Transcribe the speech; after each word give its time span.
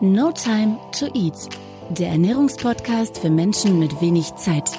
No 0.00 0.30
Time 0.30 0.78
to 0.96 1.06
Eat, 1.06 1.48
der 1.90 2.10
Ernährungspodcast 2.10 3.18
für 3.18 3.30
Menschen 3.30 3.80
mit 3.80 4.00
wenig 4.00 4.32
Zeit 4.36 4.70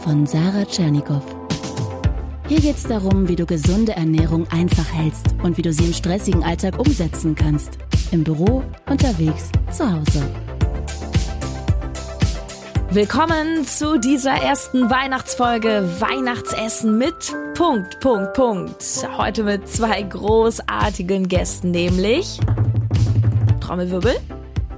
von 0.00 0.26
Sarah 0.26 0.66
Tschernikow. 0.66 1.22
Hier 2.46 2.60
geht 2.60 2.76
es 2.76 2.82
darum, 2.82 3.26
wie 3.26 3.36
du 3.36 3.46
gesunde 3.46 3.92
Ernährung 3.92 4.46
einfach 4.50 4.92
hältst 4.92 5.28
und 5.42 5.56
wie 5.56 5.62
du 5.62 5.72
sie 5.72 5.86
im 5.86 5.94
stressigen 5.94 6.44
Alltag 6.44 6.78
umsetzen 6.78 7.34
kannst. 7.34 7.78
Im 8.10 8.22
Büro, 8.22 8.62
unterwegs, 8.86 9.48
zu 9.70 9.90
Hause. 9.90 10.28
Willkommen 12.90 13.64
zu 13.64 13.98
dieser 13.98 14.34
ersten 14.34 14.90
Weihnachtsfolge 14.90 15.88
Weihnachtsessen 16.00 16.98
mit 16.98 17.14
Punkt, 17.54 17.98
Punkt, 18.00 18.34
Punkt. 18.34 19.08
Heute 19.16 19.42
mit 19.42 19.66
zwei 19.68 20.02
großartigen 20.02 21.28
Gästen, 21.28 21.70
nämlich 21.70 22.38
Trommelwirbel, 23.60 24.16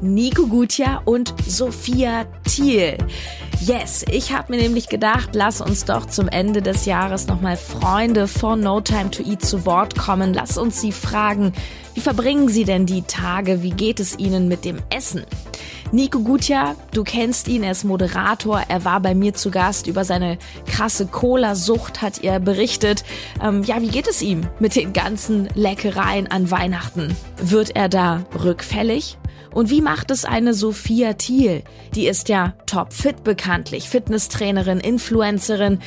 Nico 0.03 0.49
Gutja 0.49 1.01
und 1.05 1.33
Sophia 1.47 2.27
Thiel. 2.43 2.99
Yes, 3.61 4.05
ich 4.11 4.33
habe 4.33 4.53
mir 4.53 4.61
nämlich 4.61 4.89
gedacht, 4.89 5.31
lass 5.35 5.61
uns 5.61 5.85
doch 5.85 6.07
zum 6.07 6.27
Ende 6.27 6.61
des 6.61 6.87
Jahres 6.87 7.29
nochmal 7.29 7.57
Freunde 7.57 8.27
von 8.27 8.59
No 8.59 8.81
Time 8.81 9.13
to 9.13 9.23
Eat 9.23 9.45
zu 9.45 9.65
Wort 9.65 9.97
kommen. 9.97 10.35
Lass 10.35 10.59
uns 10.59 10.81
sie 10.81 10.91
fragen, 10.91 11.53
wie 11.95 12.01
verbringen 12.01 12.49
sie 12.49 12.65
denn 12.65 12.85
die 12.85 13.03
Tage? 13.03 13.63
Wie 13.63 13.71
geht 13.71 14.01
es 14.01 14.19
ihnen 14.19 14.49
mit 14.49 14.65
dem 14.65 14.79
Essen? 14.91 15.25
Nico 15.95 16.21
Gutja, 16.21 16.75
du 16.95 17.05
kennst 17.05 17.49
ihn, 17.49 17.63
er 17.63 17.73
ist 17.73 17.85
Moderator, 17.85 18.63
er 18.67 18.83
war 18.87 19.01
bei 19.01 19.15
mir 19.15 19.35
zu 19.35 19.51
Gast 19.51 19.87
über 19.87 20.07
seine 20.07 20.39
krasse 20.67 21.07
Cola-Sucht, 21.07 22.01
hat 22.01 22.25
er 22.25 22.41
berichtet. 22.41 23.05
Ähm, 23.43 23.63
ja, 23.63 23.83
wie 23.83 23.89
geht 23.89 24.09
es 24.09 24.23
ihm 24.23 24.49
mit 24.59 24.75
den 24.75 24.95
ganzen 24.95 25.51
Leckereien 25.55 26.31
an 26.31 26.51
Weihnachten? 26.51 27.15
Wird 27.37 27.77
er 27.77 27.91
da 27.91 28.25
rückfällig? 28.43 29.19
Und 29.53 29.71
wie 29.71 29.83
macht 29.83 30.11
es 30.11 30.25
eine 30.25 30.55
Sophia 30.55 31.13
Thiel? 31.13 31.63
Die 31.95 32.07
ist 32.07 32.29
ja 32.29 32.55
topfit 32.67 33.23
bekanntlich, 33.23 33.89
Fitnesstrainerin, 33.89 34.81
Influencerin, 34.81 35.81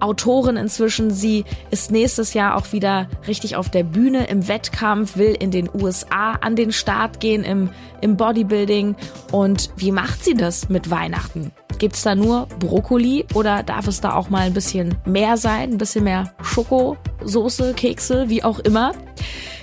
Autorin 0.00 0.56
inzwischen. 0.56 1.10
Sie 1.12 1.44
ist 1.70 1.90
nächstes 1.92 2.34
Jahr 2.34 2.56
auch 2.56 2.72
wieder 2.72 3.08
richtig 3.28 3.56
auf 3.56 3.70
der 3.70 3.84
Bühne 3.84 4.26
im 4.26 4.48
Wettkampf, 4.48 5.16
will 5.16 5.36
in 5.38 5.50
den 5.50 5.70
USA 5.72 6.32
an 6.32 6.56
den 6.56 6.72
Start 6.72 7.20
gehen 7.20 7.44
im, 7.44 7.70
im 8.00 8.16
Bodybuilding. 8.16 8.96
Und 9.30 9.51
wie 9.76 9.92
macht 9.92 10.24
sie 10.24 10.34
das 10.34 10.68
mit 10.68 10.90
Weihnachten? 10.90 11.52
Gibt's 11.78 12.02
da 12.02 12.14
nur 12.14 12.46
Brokkoli 12.58 13.26
oder 13.34 13.62
darf 13.62 13.88
es 13.88 14.00
da 14.00 14.14
auch 14.14 14.30
mal 14.30 14.42
ein 14.42 14.54
bisschen 14.54 14.96
mehr 15.04 15.36
sein? 15.36 15.72
Ein 15.72 15.78
bisschen 15.78 16.04
mehr 16.04 16.32
Schoko, 16.42 16.96
Soße, 17.24 17.74
Kekse, 17.74 18.28
wie 18.28 18.44
auch 18.44 18.58
immer? 18.60 18.92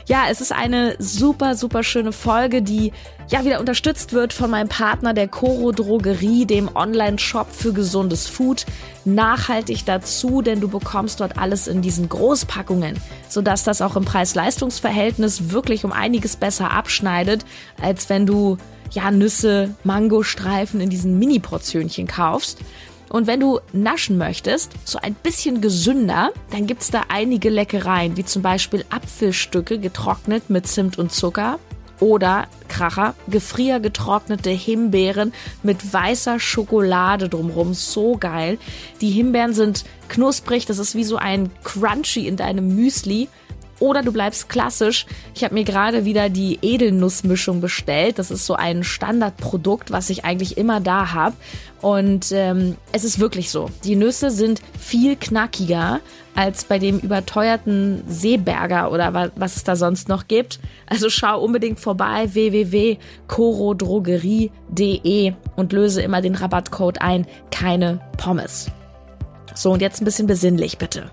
Ja, 0.08 0.23
es 0.30 0.42
ist 0.42 0.52
eine 0.52 0.96
super, 1.00 1.56
super 1.56 1.84
schöne 1.84 2.12
Folge, 2.12 2.62
die 2.62 2.92
ja 3.30 3.45
wieder 3.45 3.59
unterstützt 3.59 4.13
wird 4.13 4.33
von 4.33 4.49
meinem 4.49 4.69
Partner 4.69 5.13
der 5.13 5.27
Coro 5.27 5.72
Drogerie, 5.72 6.45
dem 6.45 6.75
Online-Shop 6.75 7.47
für 7.52 7.73
gesundes 7.73 8.27
Food. 8.27 8.66
Nachhaltig 9.05 9.85
dazu, 9.85 10.41
denn 10.41 10.59
du 10.59 10.67
bekommst 10.67 11.19
dort 11.19 11.38
alles 11.38 11.67
in 11.67 11.81
diesen 11.81 12.09
Großpackungen, 12.09 12.97
sodass 13.27 13.63
das 13.63 13.81
auch 13.81 13.95
im 13.95 14.05
Preis-Leistungs-Verhältnis 14.05 15.52
wirklich 15.52 15.85
um 15.85 15.91
einiges 15.91 16.35
besser 16.38 16.72
abschneidet, 16.72 17.45
als 17.81 18.09
wenn 18.09 18.25
du 18.25 18.57
ja 18.91 19.11
Nüsse, 19.11 19.75
Mangostreifen 19.83 20.81
in 20.81 20.89
diesen 20.89 21.19
Mini-Portionchen 21.19 22.07
kaufst. 22.07 22.59
Und 23.09 23.27
wenn 23.27 23.39
du 23.39 23.59
naschen 23.73 24.17
möchtest, 24.17 24.72
so 24.85 25.00
ein 25.00 25.16
bisschen 25.16 25.61
gesünder, 25.61 26.31
dann 26.52 26.67
gibt's 26.67 26.91
da 26.91 27.03
einige 27.09 27.50
Leckereien, 27.50 28.17
wie 28.17 28.25
zum 28.25 28.41
Beispiel 28.41 28.85
Apfelstücke 28.89 29.80
getrocknet 29.80 30.50
mit 30.50 30.67
Zimt 30.67 30.97
und 30.97 31.11
Zucker 31.11 31.59
oder 32.00 32.47
Kracher, 32.67 33.16
gefriergetrocknete 33.28 34.50
Himbeeren 34.52 35.33
mit 35.64 35.94
weißer 35.94 36.39
Schokolade 36.39 37.30
drumrum. 37.30 37.73
So 37.73 38.17
geil. 38.17 38.58
Die 39.02 39.09
Himbeeren 39.09 39.53
sind 39.53 39.86
knusprig, 40.08 40.66
das 40.66 40.78
ist 40.79 40.96
wie 40.96 41.03
so 41.03 41.18
ein 41.18 41.51
Crunchy 41.63 42.28
in 42.28 42.38
deinem 42.38 42.75
Müsli. 42.75 43.28
Oder 43.79 44.01
du 44.01 44.12
bleibst 44.12 44.50
klassisch. 44.50 45.06
Ich 45.34 45.44
habe 45.44 45.53
mir 45.53 45.63
gerade 45.63 46.06
wieder 46.06 46.29
die 46.29 46.59
Edelnussmischung 46.62 47.62
bestellt. 47.62 48.19
Das 48.19 48.31
ist 48.31 48.45
so 48.45 48.56
ein 48.56 48.84
Standardprodukt, 48.84 49.91
was 49.91 50.09
ich 50.09 50.25
eigentlich 50.25 50.57
immer 50.57 50.81
da 50.81 51.13
habe. 51.13 51.35
Und 51.81 52.34
ähm, 52.34 52.75
es 52.91 53.06
ist 53.06 53.19
wirklich 53.19 53.50
so. 53.50 53.69
Die 53.85 53.95
Nüsse 53.95 54.31
sind 54.31 54.62
viel 54.78 55.16
knackiger 55.16 56.01
als 56.35 56.66
bei 56.66 56.78
dem 56.79 57.00
überteuerten 57.00 58.03
Seeberger 58.07 58.91
oder 58.91 59.31
was, 59.35 59.56
es 59.56 59.63
da 59.63 59.75
sonst 59.75 60.09
noch 60.09 60.28
gibt. 60.28 60.59
Also 60.88 61.09
schau 61.09 61.41
unbedingt 61.41 61.79
vorbei 61.79 62.34
www.corodrogerie.de 62.34 65.34
und 65.56 65.73
löse 65.73 66.01
immer 66.01 66.22
den 66.22 66.35
Rabattcode 66.35 67.01
ein. 67.01 67.25
Keine 67.51 68.01
Pommes. 68.18 68.69
So, 69.56 69.72
und 69.72 69.81
jetzt 69.81 70.01
ein 70.01 70.06
bisschen 70.06 70.28
besinnlich, 70.28 70.78
bitte. 70.78 71.09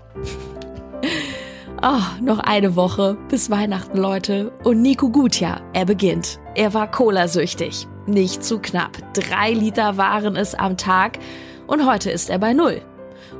Oh, 1.89 2.01
noch 2.21 2.39
eine 2.39 2.75
Woche 2.75 3.17
bis 3.29 3.49
Weihnachten, 3.49 3.97
Leute. 3.97 4.51
Und 4.65 4.81
Nico 4.81 5.09
Gutja, 5.09 5.61
er 5.71 5.85
beginnt. 5.85 6.37
Er 6.53 6.73
war 6.73 6.91
Cola-süchtig. 6.91 7.87
Nicht 8.05 8.43
zu 8.43 8.59
knapp. 8.59 8.97
Drei 9.13 9.53
Liter 9.53 9.95
waren 9.95 10.35
es 10.35 10.53
am 10.53 10.75
Tag. 10.75 11.17
Und 11.65 11.89
heute 11.89 12.11
ist 12.11 12.29
er 12.29 12.39
bei 12.39 12.51
Null. 12.51 12.81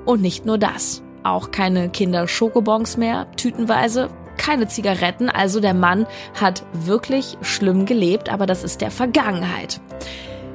Und 0.06 0.22
nicht 0.22 0.46
nur 0.46 0.58
das. 0.58 1.04
Auch 1.24 1.52
keine 1.52 1.90
Kinder-Schokobons 1.90 2.96
mehr, 2.96 3.30
tütenweise. 3.36 4.08
Keine 4.38 4.70
Zigaretten. 4.70 5.30
Also 5.30 5.60
der 5.60 5.74
Mann 5.74 6.08
hat 6.40 6.64
wirklich 6.72 7.38
schlimm 7.42 7.86
gelebt, 7.86 8.32
aber 8.32 8.46
das 8.46 8.64
ist 8.64 8.80
der 8.80 8.92
Vergangenheit. 8.92 9.82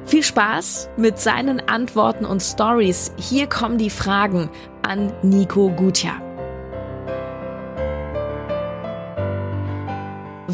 Viel 0.05 0.23
Spaß 0.23 0.89
mit 0.97 1.19
seinen 1.19 1.59
Antworten 1.69 2.25
und 2.25 2.41
Stories. 2.41 3.13
Hier 3.17 3.45
kommen 3.45 3.77
die 3.77 3.91
Fragen 3.91 4.49
an 4.81 5.13
Nico 5.21 5.69
Gutja. 5.69 6.22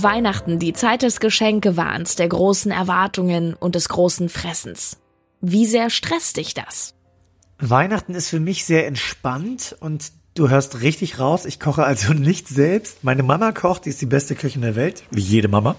Weihnachten, 0.04 0.60
die 0.60 0.74
Zeit 0.74 1.02
des 1.02 1.20
Geschenkewahns, 1.20 2.16
der 2.16 2.28
großen 2.28 2.72
Erwartungen 2.72 3.54
und 3.54 3.76
des 3.76 3.90
großen 3.90 4.30
Fressens. 4.30 4.98
Wie 5.42 5.66
sehr 5.66 5.90
stresst 5.90 6.38
dich 6.38 6.54
das? 6.54 6.96
Weihnachten 7.60 8.16
ist 8.16 8.30
für 8.30 8.40
mich 8.40 8.66
sehr 8.66 8.88
entspannt 8.88 9.76
und 9.80 10.12
du 10.36 10.50
hörst 10.50 10.82
richtig 10.82 11.20
raus. 11.20 11.46
Ich 11.46 11.60
koche 11.60 11.84
also 11.84 12.14
nicht 12.14 12.48
selbst. 12.48 13.04
Meine 13.04 13.24
Mama 13.24 13.52
kocht, 13.52 13.86
die 13.86 13.90
ist 13.90 14.02
die 14.02 14.06
beste 14.06 14.36
Köchin 14.36 14.62
der 14.62 14.76
Welt, 14.76 15.04
wie 15.12 15.22
jede 15.22 15.48
Mama. 15.48 15.76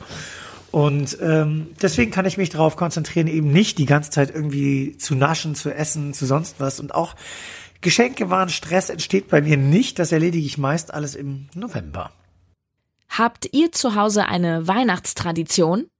Und 0.70 1.18
ähm, 1.20 1.68
deswegen 1.82 2.12
kann 2.12 2.26
ich 2.26 2.36
mich 2.36 2.50
darauf 2.50 2.76
konzentrieren, 2.76 3.26
eben 3.26 3.50
nicht 3.50 3.78
die 3.78 3.86
ganze 3.86 4.10
Zeit 4.10 4.32
irgendwie 4.32 4.96
zu 4.98 5.16
naschen, 5.16 5.54
zu 5.54 5.70
essen, 5.74 6.14
zu 6.14 6.26
sonst 6.26 6.60
was. 6.60 6.78
Und 6.78 6.94
auch 6.94 7.16
Geschenke 7.80 8.30
waren 8.30 8.50
Stress 8.50 8.88
entsteht 8.88 9.28
bei 9.28 9.40
mir 9.40 9.56
nicht. 9.56 9.98
Das 9.98 10.12
erledige 10.12 10.46
ich 10.46 10.58
meist 10.58 10.94
alles 10.94 11.14
im 11.14 11.48
November. 11.54 12.12
Habt 13.20 13.50
ihr 13.52 13.70
zu 13.70 13.96
Hause 13.96 14.24
eine 14.24 14.66
Weihnachtstradition? 14.66 15.90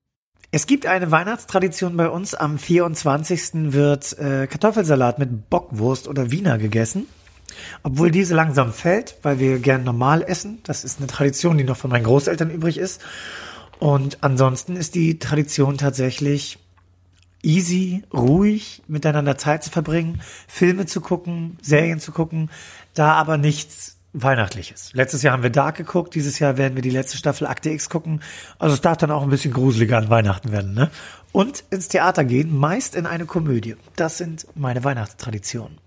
Es 0.53 0.67
gibt 0.67 0.87
eine 0.87 1.11
Weihnachtstradition 1.11 1.95
bei 1.95 2.09
uns. 2.09 2.35
Am 2.35 2.59
24. 2.59 3.75
wird 3.75 4.19
äh, 4.19 4.47
Kartoffelsalat 4.47 5.19
mit 5.19 5.51
Bockwurst 5.51 6.09
oder 6.09 6.31
Wiener 6.31 6.57
gegessen. 6.57 7.07
Obwohl 7.83 8.11
diese 8.11 8.35
langsam 8.35 8.73
fällt, 8.73 9.19
weil 9.21 9.39
wir 9.39 9.59
gern 9.59 9.85
normal 9.85 10.23
essen. 10.23 10.61
Das 10.63 10.83
ist 10.83 10.97
eine 10.97 11.09
Tradition, 11.09 11.59
die 11.59 11.65
noch 11.65 11.77
von 11.77 11.91
meinen 11.91 12.05
Großeltern 12.05 12.51
übrig 12.51 12.79
ist. 12.79 13.03
Und 13.79 14.17
ansonsten 14.23 14.75
ist 14.77 14.95
die 14.95 15.19
Tradition 15.19 15.77
tatsächlich 15.77 16.59
easy, 17.43 18.03
ruhig, 18.15 18.81
miteinander 18.89 19.37
Zeit 19.37 19.63
zu 19.63 19.69
verbringen, 19.69 20.23
Filme 20.49 20.87
zu 20.87 21.03
gucken, 21.03 21.59
Serien 21.61 22.01
zu 22.01 22.13
gucken, 22.13 22.49
da 22.95 23.13
aber 23.13 23.37
nichts 23.37 24.00
Weihnachtliches. 24.13 24.93
Letztes 24.93 25.23
Jahr 25.23 25.35
haben 25.35 25.43
wir 25.43 25.51
Dark 25.51 25.77
geguckt, 25.77 26.15
dieses 26.15 26.39
Jahr 26.39 26.57
werden 26.57 26.75
wir 26.75 26.83
die 26.83 26.91
letzte 26.91 27.17
Staffel 27.17 27.47
Akte 27.47 27.71
X 27.71 27.89
gucken. 27.89 28.23
Also 28.59 28.75
es 28.75 28.81
darf 28.81 28.97
dann 28.97 29.11
auch 29.11 29.23
ein 29.23 29.31
bisschen 29.31 29.53
gruseliger 29.53 29.99
an 29.99 30.11
Weihnachten 30.11 30.51
werden, 30.51 30.75
ne? 30.75 30.91
Und 31.33 31.63
ins 31.71 31.89
Theater 31.89 32.25
gehen, 32.25 32.57
meist 32.57 32.97
in 32.97 33.07
eine 33.07 33.25
Komödie. 33.25 33.77
Das 33.95 34.19
sind 34.19 34.47
meine 34.57 34.83
Weihnachtstraditionen. 34.83 35.79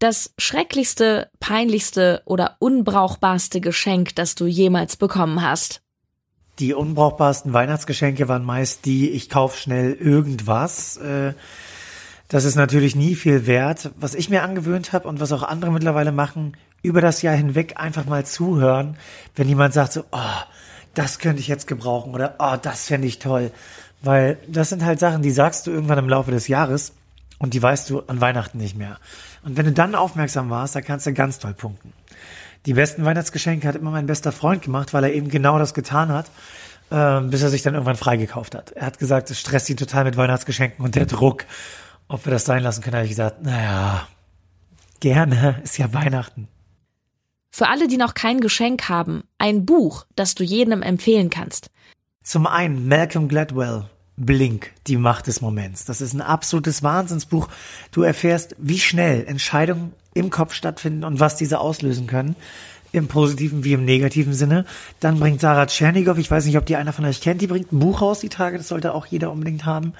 Das 0.00 0.32
schrecklichste, 0.38 1.30
peinlichste 1.40 2.22
oder 2.26 2.56
unbrauchbarste 2.58 3.60
Geschenk, 3.60 4.14
das 4.16 4.34
du 4.34 4.46
jemals 4.46 4.96
bekommen 4.96 5.42
hast? 5.42 5.82
Die 6.58 6.74
unbrauchbarsten 6.74 7.54
Weihnachtsgeschenke 7.54 8.28
waren 8.28 8.44
meist 8.44 8.84
die, 8.84 9.10
ich 9.10 9.30
kauf 9.30 9.58
schnell 9.58 9.92
irgendwas. 9.92 10.98
Äh, 10.98 11.32
das 12.28 12.44
ist 12.44 12.54
natürlich 12.54 12.94
nie 12.94 13.14
viel 13.14 13.46
wert. 13.46 13.90
Was 13.98 14.14
ich 14.14 14.28
mir 14.28 14.42
angewöhnt 14.42 14.92
habe 14.92 15.08
und 15.08 15.20
was 15.20 15.32
auch 15.32 15.42
andere 15.42 15.72
mittlerweile 15.72 16.12
machen, 16.12 16.56
über 16.82 17.00
das 17.00 17.22
Jahr 17.22 17.34
hinweg 17.34 17.74
einfach 17.76 18.06
mal 18.06 18.24
zuhören, 18.24 18.96
wenn 19.36 19.48
jemand 19.48 19.74
sagt 19.74 19.92
so, 19.92 20.04
oh, 20.12 20.42
das 20.94 21.18
könnte 21.18 21.40
ich 21.40 21.48
jetzt 21.48 21.66
gebrauchen 21.66 22.14
oder 22.14 22.34
oh, 22.38 22.56
das 22.60 22.86
fände 22.86 23.06
ich 23.06 23.18
toll. 23.18 23.50
Weil 24.02 24.38
das 24.48 24.70
sind 24.70 24.84
halt 24.84 24.98
Sachen, 24.98 25.22
die 25.22 25.30
sagst 25.30 25.66
du 25.66 25.70
irgendwann 25.70 25.98
im 25.98 26.08
Laufe 26.08 26.30
des 26.30 26.48
Jahres 26.48 26.92
und 27.38 27.54
die 27.54 27.62
weißt 27.62 27.90
du 27.90 28.00
an 28.00 28.20
Weihnachten 28.20 28.58
nicht 28.58 28.76
mehr. 28.76 28.98
Und 29.42 29.56
wenn 29.56 29.66
du 29.66 29.72
dann 29.72 29.94
aufmerksam 29.94 30.50
warst, 30.50 30.74
da 30.74 30.80
kannst 30.80 31.06
du 31.06 31.12
ganz 31.12 31.38
toll 31.38 31.54
punkten. 31.54 31.92
Die 32.66 32.74
besten 32.74 33.04
Weihnachtsgeschenke 33.04 33.66
hat 33.66 33.76
immer 33.76 33.90
mein 33.90 34.06
bester 34.06 34.32
Freund 34.32 34.62
gemacht, 34.62 34.92
weil 34.92 35.04
er 35.04 35.12
eben 35.14 35.28
genau 35.28 35.58
das 35.58 35.74
getan 35.74 36.10
hat. 36.10 36.26
äh, 36.90 37.20
bis 37.20 37.42
er 37.42 37.50
sich 37.50 37.62
dann 37.62 37.74
irgendwann 37.74 37.96
freigekauft 37.96 38.54
hat. 38.54 38.72
Er 38.72 38.86
hat 38.86 38.98
gesagt, 38.98 39.30
es 39.30 39.38
stresst 39.38 39.70
ihn 39.70 39.76
total 39.76 40.04
mit 40.04 40.16
Weihnachtsgeschenken 40.16 40.84
und 40.84 40.94
der 40.96 41.06
Druck, 41.06 41.44
ob 42.08 42.26
wir 42.26 42.32
das 42.32 42.44
sein 42.44 42.62
lassen 42.62 42.82
können, 42.82 42.96
habe 42.96 43.04
ich 43.04 43.10
gesagt, 43.10 43.42
naja, 43.42 44.06
gerne, 45.00 45.60
ist 45.62 45.78
ja 45.78 45.92
Weihnachten. 45.92 46.48
Für 47.50 47.68
alle, 47.68 47.88
die 47.88 47.96
noch 47.96 48.14
kein 48.14 48.40
Geschenk 48.40 48.88
haben, 48.88 49.24
ein 49.38 49.66
Buch, 49.66 50.06
das 50.14 50.34
du 50.34 50.44
jedem 50.44 50.82
empfehlen 50.82 51.30
kannst. 51.30 51.70
Zum 52.22 52.46
einen 52.46 52.86
Malcolm 52.86 53.28
Gladwell, 53.28 53.86
Blink, 54.16 54.72
die 54.86 54.96
Macht 54.96 55.26
des 55.26 55.40
Moments. 55.40 55.84
Das 55.84 56.00
ist 56.00 56.12
ein 56.12 56.20
absolutes 56.20 56.82
Wahnsinnsbuch. 56.82 57.48
Du 57.90 58.02
erfährst, 58.02 58.54
wie 58.58 58.78
schnell 58.78 59.24
Entscheidungen 59.26 59.94
im 60.14 60.30
Kopf 60.30 60.54
stattfinden 60.54 61.04
und 61.04 61.20
was 61.20 61.36
diese 61.36 61.58
auslösen 61.60 62.06
können. 62.06 62.36
Im 62.92 63.08
positiven 63.08 63.64
wie 63.64 63.72
im 63.72 63.84
negativen 63.84 64.34
Sinne. 64.34 64.64
Dann 64.98 65.20
bringt 65.20 65.40
Sarah 65.40 65.66
Tschernigow, 65.66 66.18
ich 66.18 66.30
weiß 66.30 66.44
nicht, 66.44 66.58
ob 66.58 66.66
die 66.66 66.76
einer 66.76 66.92
von 66.92 67.04
euch 67.04 67.20
kennt, 67.20 67.40
die 67.40 67.46
bringt 67.46 67.72
ein 67.72 67.78
Buch 67.78 68.02
raus 68.02 68.20
die 68.20 68.28
Tage, 68.28 68.58
das 68.58 68.68
sollte 68.68 68.94
auch 68.94 69.06
jeder 69.06 69.30
unbedingt 69.30 69.64
haben. 69.64 69.94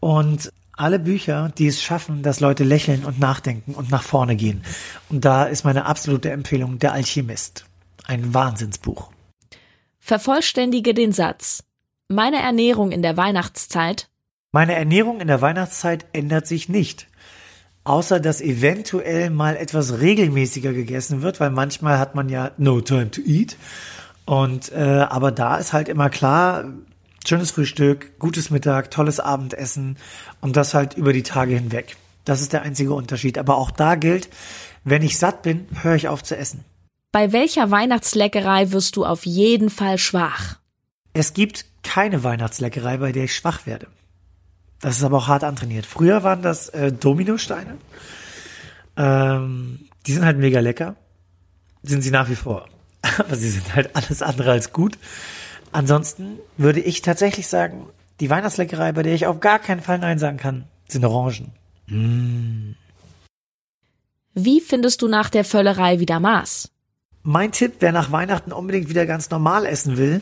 Und 0.00 0.50
alle 0.76 0.98
Bücher, 0.98 1.52
die 1.58 1.66
es 1.66 1.82
schaffen, 1.82 2.22
dass 2.22 2.40
Leute 2.40 2.64
lächeln 2.64 3.04
und 3.04 3.20
nachdenken 3.20 3.74
und 3.74 3.90
nach 3.90 4.02
vorne 4.02 4.36
gehen. 4.36 4.62
Und 5.08 5.24
da 5.24 5.44
ist 5.44 5.64
meine 5.64 5.86
absolute 5.86 6.30
Empfehlung 6.30 6.78
Der 6.78 6.92
Alchemist. 6.92 7.66
Ein 8.04 8.34
Wahnsinnsbuch. 8.34 9.10
Vervollständige 9.98 10.94
den 10.94 11.12
Satz. 11.12 11.62
Meine 12.08 12.42
Ernährung 12.42 12.90
in 12.90 13.02
der 13.02 13.16
Weihnachtszeit. 13.16 14.08
Meine 14.50 14.74
Ernährung 14.74 15.20
in 15.20 15.28
der 15.28 15.40
Weihnachtszeit 15.40 16.06
ändert 16.12 16.46
sich 16.46 16.68
nicht. 16.68 17.06
Außer 17.84 18.20
dass 18.20 18.40
eventuell 18.40 19.30
mal 19.30 19.56
etwas 19.56 20.00
regelmäßiger 20.00 20.72
gegessen 20.72 21.22
wird, 21.22 21.40
weil 21.40 21.50
manchmal 21.50 21.98
hat 21.98 22.14
man 22.14 22.28
ja 22.28 22.52
no 22.56 22.80
time 22.80 23.10
to 23.10 23.20
eat. 23.22 23.56
Und 24.24 24.70
äh, 24.72 25.06
aber 25.08 25.32
da 25.32 25.56
ist 25.56 25.72
halt 25.72 25.88
immer 25.88 26.10
klar, 26.10 26.64
schönes 27.28 27.50
Frühstück, 27.50 28.18
gutes 28.18 28.50
Mittag, 28.50 28.90
tolles 28.90 29.20
Abendessen 29.20 29.96
und 30.40 30.56
das 30.56 30.74
halt 30.74 30.94
über 30.94 31.12
die 31.12 31.22
Tage 31.22 31.54
hinweg. 31.54 31.96
Das 32.24 32.40
ist 32.40 32.52
der 32.52 32.62
einzige 32.62 32.94
Unterschied. 32.94 33.38
Aber 33.38 33.56
auch 33.56 33.70
da 33.70 33.94
gilt, 33.94 34.28
wenn 34.84 35.02
ich 35.02 35.18
satt 35.18 35.42
bin, 35.42 35.66
höre 35.82 35.94
ich 35.94 36.08
auf 36.08 36.22
zu 36.22 36.36
essen. 36.36 36.64
Bei 37.10 37.32
welcher 37.32 37.70
Weihnachtsleckerei 37.70 38.72
wirst 38.72 38.96
du 38.96 39.04
auf 39.04 39.26
jeden 39.26 39.70
Fall 39.70 39.98
schwach? 39.98 40.56
Es 41.12 41.34
gibt 41.34 41.66
keine 41.82 42.24
Weihnachtsleckerei, 42.24 42.96
bei 42.98 43.12
der 43.12 43.24
ich 43.24 43.34
schwach 43.34 43.66
werde. 43.66 43.88
Das 44.80 44.96
ist 44.96 45.04
aber 45.04 45.18
auch 45.18 45.28
hart 45.28 45.44
antrainiert. 45.44 45.86
Früher 45.86 46.22
waren 46.22 46.42
das 46.42 46.68
äh, 46.70 46.90
Dominosteine. 46.90 47.76
Ähm, 48.96 49.88
die 50.06 50.12
sind 50.12 50.24
halt 50.24 50.38
mega 50.38 50.60
lecker. 50.60 50.96
Sind 51.82 52.02
sie 52.02 52.10
nach 52.10 52.28
wie 52.28 52.36
vor. 52.36 52.68
Aber 53.18 53.34
sie 53.34 53.50
sind 53.50 53.74
halt 53.74 53.96
alles 53.96 54.22
andere 54.22 54.52
als 54.52 54.72
gut. 54.72 54.96
Ansonsten 55.72 56.38
würde 56.56 56.80
ich 56.80 57.02
tatsächlich 57.02 57.48
sagen, 57.48 57.86
die 58.20 58.30
Weihnachtsleckerei, 58.30 58.92
bei 58.92 59.02
der 59.02 59.14
ich 59.14 59.26
auf 59.26 59.40
gar 59.40 59.58
keinen 59.58 59.80
Fall 59.80 59.98
Nein 59.98 60.18
sagen 60.18 60.36
kann, 60.36 60.64
sind 60.86 61.04
Orangen. 61.04 61.52
Mm. 61.86 62.74
Wie 64.34 64.60
findest 64.60 65.02
du 65.02 65.08
nach 65.08 65.30
der 65.30 65.44
Völlerei 65.44 65.98
wieder 65.98 66.20
Maß? 66.20 66.70
Mein 67.22 67.52
Tipp, 67.52 67.74
wer 67.80 67.92
nach 67.92 68.12
Weihnachten 68.12 68.52
unbedingt 68.52 68.88
wieder 68.88 69.06
ganz 69.06 69.30
normal 69.30 69.66
essen 69.66 69.96
will, 69.96 70.20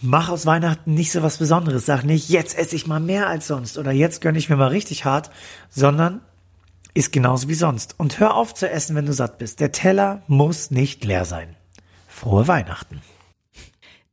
mach 0.00 0.28
aus 0.28 0.46
Weihnachten 0.46 0.94
nicht 0.94 1.12
so 1.12 1.22
was 1.22 1.38
Besonderes. 1.38 1.86
Sag 1.86 2.04
nicht, 2.04 2.28
jetzt 2.28 2.56
esse 2.56 2.76
ich 2.76 2.86
mal 2.86 3.00
mehr 3.00 3.28
als 3.28 3.46
sonst 3.46 3.78
oder 3.78 3.92
jetzt 3.92 4.20
gönne 4.20 4.38
ich 4.38 4.48
mir 4.48 4.56
mal 4.56 4.68
richtig 4.68 5.04
hart, 5.04 5.30
sondern 5.70 6.20
ist 6.94 7.12
genauso 7.12 7.48
wie 7.48 7.54
sonst. 7.54 7.94
Und 7.98 8.20
hör 8.20 8.34
auf 8.34 8.54
zu 8.54 8.70
essen, 8.70 8.96
wenn 8.96 9.06
du 9.06 9.12
satt 9.12 9.38
bist. 9.38 9.60
Der 9.60 9.72
Teller 9.72 10.22
muss 10.26 10.70
nicht 10.70 11.04
leer 11.04 11.24
sein. 11.24 11.56
Frohe 12.08 12.46
Weihnachten. 12.46 13.02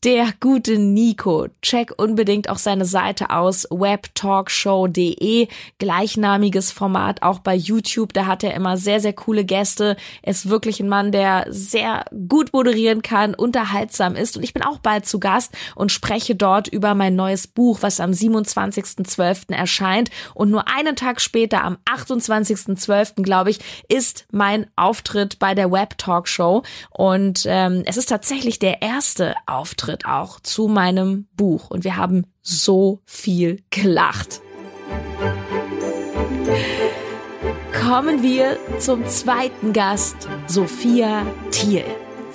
Der 0.04 0.30
gute 0.40 0.80
Nico. 0.80 1.48
Check 1.62 1.94
unbedingt 1.96 2.50
auch 2.50 2.58
seine 2.58 2.86
Seite 2.86 3.30
aus, 3.30 3.68
webtalkshow.de. 3.70 5.48
Gleichnamiges 5.78 6.72
Format 6.72 7.22
auch 7.22 7.38
bei 7.38 7.54
YouTube. 7.54 8.12
Da 8.12 8.26
hat 8.26 8.44
er 8.44 8.56
immer 8.56 8.78
sehr, 8.78 9.00
sehr 9.00 9.14
coole 9.14 9.46
Gäste. 9.46 9.96
Er 10.24 10.32
ist 10.32 10.50
wirklich 10.50 10.80
ein 10.80 10.90
Mann, 10.90 11.12
der 11.12 11.46
sehr 11.50 12.06
gut 12.28 12.52
moderieren 12.52 13.04
kann, 13.04 13.36
unterhaltsam 13.36 14.16
ist. 14.16 14.38
Und 14.38 14.42
ich 14.42 14.56
bin 14.56 14.64
auch 14.64 14.80
bald 14.80 15.06
zu 15.06 15.20
Gast 15.20 15.54
und 15.76 15.92
spreche 15.92 16.34
dort 16.34 16.68
über 16.68 16.96
mein 16.96 17.16
neues 17.16 17.46
Buch, 17.46 17.84
was 17.84 18.00
am 18.00 18.10
27.12. 18.10 19.54
erscheint. 19.54 20.10
Und 20.34 20.50
nur 20.50 20.68
einen 20.68 20.96
Tag 20.96 21.22
später, 21.22 21.64
am 21.64 21.78
28.12., 21.86 23.22
glaube 23.22 23.52
ich, 23.52 23.60
ist 23.88 24.26
mein 24.32 24.66
Auftritt 24.76 25.38
bei 25.38 25.54
der 25.54 25.72
Web 25.72 26.00
Talkshow. 26.00 26.64
Und 26.90 27.44
ähm, 27.46 27.84
es 27.86 27.98
ist 27.98 28.10
tatsächlich 28.10 28.58
der 28.58 28.82
erste 28.82 29.36
Auftritt 29.46 29.91
Auftritt 29.92 30.06
auch 30.06 30.40
zu 30.40 30.68
meinem 30.68 31.28
Buch 31.36 31.70
und 31.70 31.84
wir 31.84 31.98
haben 31.98 32.26
so 32.42 33.02
viel 33.06 33.64
gelacht. 33.70 34.42
Kommen 37.74 38.24
wir 38.24 38.58
zum 38.80 39.06
zweiten 39.08 39.74
Gast, 39.74 40.28
Sophia 40.48 41.26
Thiel. 41.52 41.84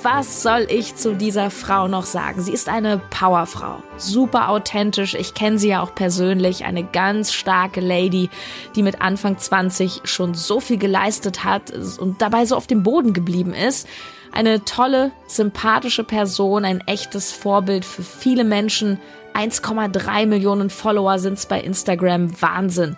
Was 0.08 0.44
soll 0.44 0.68
ich 0.70 0.94
zu 0.94 1.16
dieser 1.16 1.50
Frau 1.50 1.88
noch 1.88 2.04
sagen? 2.04 2.40
Sie 2.40 2.52
ist 2.52 2.68
eine 2.68 2.98
Powerfrau, 3.10 3.82
super 3.96 4.50
authentisch. 4.50 5.14
Ich 5.14 5.34
kenne 5.34 5.58
sie 5.58 5.70
ja 5.70 5.82
auch 5.82 5.96
persönlich, 5.96 6.64
eine 6.64 6.84
ganz 6.84 7.32
starke 7.32 7.80
Lady, 7.80 8.30
die 8.76 8.84
mit 8.84 9.00
Anfang 9.02 9.36
20 9.36 10.02
schon 10.04 10.34
so 10.34 10.60
viel 10.60 10.76
geleistet 10.76 11.42
hat 11.42 11.72
und 11.98 12.22
dabei 12.22 12.46
so 12.46 12.54
auf 12.54 12.68
dem 12.68 12.84
Boden 12.84 13.14
geblieben 13.14 13.52
ist. 13.52 13.88
Eine 14.30 14.64
tolle, 14.64 15.10
sympathische 15.26 16.04
Person, 16.04 16.64
ein 16.64 16.82
echtes 16.86 17.32
Vorbild 17.32 17.84
für 17.84 18.04
viele 18.04 18.44
Menschen. 18.44 19.00
1,3 19.34 20.26
Millionen 20.26 20.70
Follower 20.70 21.18
sind's 21.18 21.46
bei 21.46 21.60
Instagram. 21.60 22.40
Wahnsinn. 22.40 22.96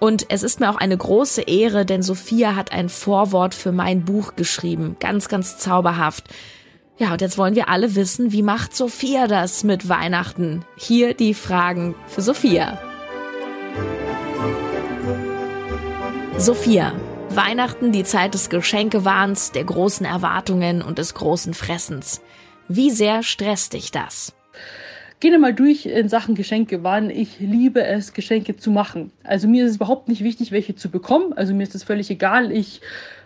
Und 0.00 0.26
es 0.28 0.42
ist 0.42 0.60
mir 0.60 0.70
auch 0.70 0.76
eine 0.76 0.96
große 0.96 1.42
Ehre, 1.42 1.84
denn 1.84 2.02
Sophia 2.02 2.54
hat 2.54 2.72
ein 2.72 2.88
Vorwort 2.88 3.54
für 3.54 3.72
mein 3.72 4.04
Buch 4.04 4.36
geschrieben. 4.36 4.96
Ganz, 5.00 5.28
ganz 5.28 5.58
zauberhaft. 5.58 6.24
Ja, 6.98 7.12
und 7.12 7.20
jetzt 7.20 7.38
wollen 7.38 7.54
wir 7.54 7.68
alle 7.68 7.94
wissen, 7.94 8.32
wie 8.32 8.42
macht 8.42 8.74
Sophia 8.74 9.26
das 9.26 9.64
mit 9.64 9.88
Weihnachten? 9.88 10.64
Hier 10.76 11.14
die 11.14 11.34
Fragen 11.34 11.94
für 12.06 12.22
Sophia. 12.22 12.78
Sophia, 16.36 16.92
Weihnachten 17.30 17.92
die 17.92 18.04
Zeit 18.04 18.34
des 18.34 18.50
Geschenkewahns, 18.50 19.52
der 19.52 19.64
großen 19.64 20.06
Erwartungen 20.06 20.82
und 20.82 20.98
des 20.98 21.14
großen 21.14 21.54
Fressens. 21.54 22.20
Wie 22.68 22.90
sehr 22.90 23.22
stresst 23.22 23.72
dich 23.72 23.90
das? 23.90 24.34
Gehen 25.20 25.40
mal 25.40 25.52
durch 25.52 25.86
in 25.86 26.08
Sachen 26.08 26.36
Geschenkewahn. 26.36 27.10
Ich 27.10 27.40
liebe 27.40 27.84
es, 27.84 28.12
Geschenke 28.12 28.56
zu 28.56 28.70
machen. 28.70 29.10
Also 29.24 29.48
mir 29.48 29.64
ist 29.64 29.70
es 29.70 29.76
überhaupt 29.76 30.08
nicht 30.08 30.22
wichtig, 30.22 30.52
welche 30.52 30.76
zu 30.76 30.90
bekommen. 30.90 31.32
Also 31.32 31.54
mir 31.54 31.64
ist 31.64 31.74
es 31.74 31.82
völlig 31.82 32.08
egal. 32.10 32.52
Ich 32.52 32.80